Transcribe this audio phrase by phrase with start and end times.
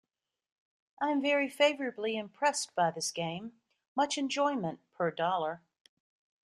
[0.99, 3.59] I am very favourably impressed by this game;
[3.95, 5.61] much enjoyment per dollar.